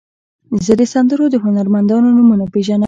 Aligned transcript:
زه 0.65 0.73
د 0.79 0.83
سندرو 0.93 1.25
د 1.31 1.35
هنرمندانو 1.45 2.07
نومونه 2.15 2.45
پیژنم. 2.53 2.79